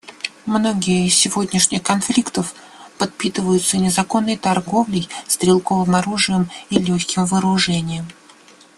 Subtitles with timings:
[0.47, 2.55] Многие из сегодняшних конфликтов
[2.97, 8.03] подпитываются незаконной торговлей стрелковым оружием и легкими вооружениями.